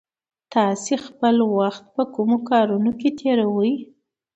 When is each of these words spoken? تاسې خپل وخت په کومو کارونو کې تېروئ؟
تاسې 0.53 0.93
خپل 1.05 1.35
وخت 1.57 1.83
په 1.95 2.03
کومو 2.13 2.37
کارونو 2.49 2.91
کې 2.99 3.09
تېروئ؟ 3.19 3.73